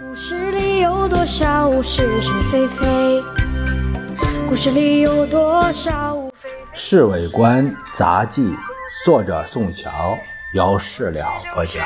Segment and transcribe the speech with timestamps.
[0.00, 3.22] 故事里有多少是是非非？
[4.48, 6.50] 故事里有多少非非？
[6.72, 8.40] 《侍卫官杂记》，
[9.04, 10.16] 作者宋桥，
[10.54, 11.84] 由事了播讲。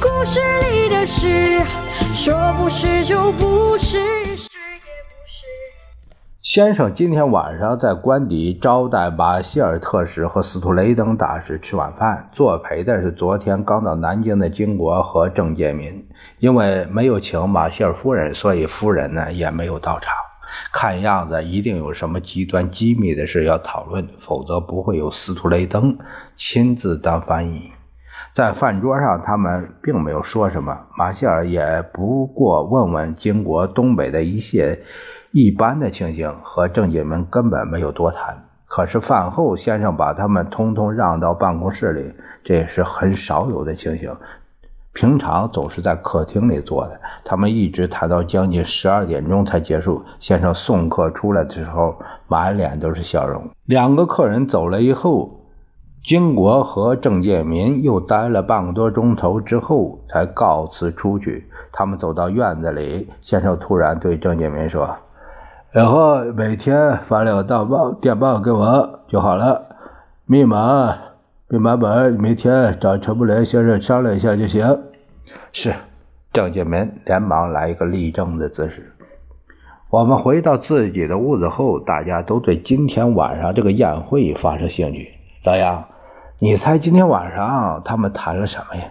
[0.00, 0.40] 故事
[0.72, 1.62] 里的事，
[2.16, 4.27] 说不是就不是。
[6.48, 16.08] 先生今天晚上在官邸招待马歇尔特使和斯图雷登大使吃晚饭，作陪的是昨天刚到南京的金国和郑介民。
[16.38, 20.10] 因为没有请马歇尔夫人，所以夫人呢也没有到场。
[20.72, 25.98] 看样子一定有什么极端机密的事要讨论，否则不会有斯图雷登
[26.38, 27.72] 亲自当翻译。
[28.34, 34.80] 在饭桌上，他们并没有说什么，马歇尔也不过问问金国东北的一些。
[35.30, 38.44] 一般的情形和郑介民根本没有多谈。
[38.66, 42.14] 可是饭后，先生把他们通通让到办公室里，
[42.44, 44.14] 这也是很少有的情形。
[44.92, 47.00] 平常总是在客厅里坐的。
[47.24, 50.02] 他们一直谈到将近十二点钟才结束。
[50.18, 53.50] 先生送客出来的时候，满脸都是笑容。
[53.64, 55.42] 两个客人走了以后，
[56.02, 61.46] 金国和郑介民又待了半个多钟头之后才告辞出去。
[61.70, 64.96] 他们走到院子里，先生突然对郑介民说。
[65.74, 69.66] 以后每天发两个电报、电报给我就好了。
[70.24, 70.96] 密码、
[71.46, 74.80] 密码本每天找陈布雷先生商量一下就行。
[75.52, 75.74] 是，
[76.32, 78.94] 郑建民连忙来一个立正的姿势。
[79.90, 85.10] 我们回到自己的屋子后，大家都对今天晚上这个宴会发生兴趣。
[85.44, 85.84] 老杨，
[86.38, 88.84] 你猜今天晚上他们谈了什么呀？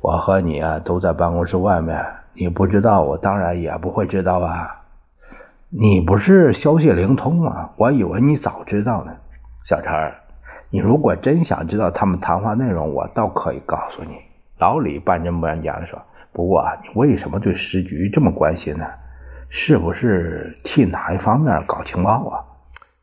[0.00, 2.00] 我和你啊都在办公室外面，
[2.34, 4.82] 你不知道，我当然也不会知道啊。
[5.76, 7.70] 你不是消息灵通吗？
[7.76, 9.16] 我以为你早知道呢，
[9.64, 9.90] 小陈。
[10.70, 14.16] 你如果真想知道他们谈话内容，我倒可以告诉你。
[14.56, 16.00] 老李半真半假的说
[16.32, 18.86] ：“不过你为什么对时局这么关心呢？
[19.48, 22.44] 是不是替哪一方面搞情报啊？”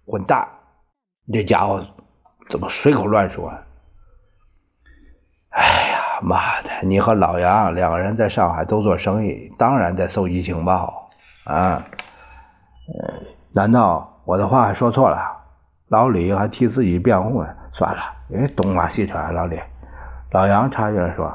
[0.08, 0.48] 混蛋！
[1.26, 1.86] 你这家伙
[2.50, 3.52] 怎么随口乱说？
[5.50, 6.70] 哎呀妈的！
[6.84, 11.12] 你和老杨两个人在上海都做生意，当然在搜集情报
[11.44, 11.86] 啊。
[13.00, 13.14] 呃，
[13.52, 15.18] 难道我的话说错了？
[15.88, 17.50] 老李还替自己辩护呢。
[17.74, 18.02] 算了，
[18.36, 19.58] 哎，东拉西扯，老李。
[20.32, 21.34] 老杨插进来说：“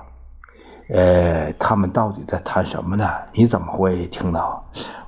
[0.93, 3.11] 呃，他们到底在谈什么呢？
[3.33, 4.63] 你怎么会听到？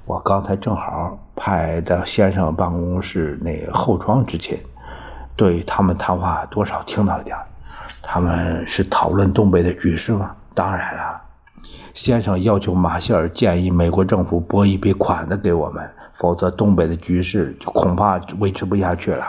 [0.06, 4.58] 我刚才正好派到先生办公室那后窗之前，
[5.36, 7.36] 对他们谈话多少听到了点。
[8.02, 10.34] 他们是讨论东北的局势吗？
[10.54, 11.20] 当然了，
[11.94, 19.24] 先生要求马歇尔建议美国政府拨一笔款子给我们。”否则，东北的局势就恐怕维持不下去了。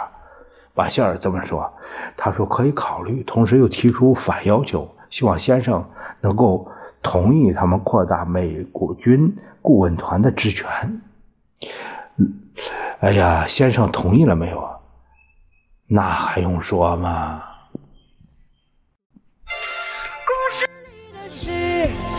[0.73, 1.71] 马歇尔这么说，
[2.17, 5.87] 他说可以考虑，同时又提出反要求，希望先生
[6.21, 6.71] 能够
[7.03, 10.99] 同意他们扩大美国军顾问团的职权。
[13.01, 14.79] 哎呀，先生同意了没有啊？
[15.85, 17.43] 那还用说吗？
[20.25, 22.18] 故事里的事，